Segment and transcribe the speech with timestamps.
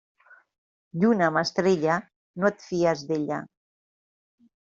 [1.03, 1.97] Lluna amb estrella,
[2.43, 3.39] no et fies d'ella.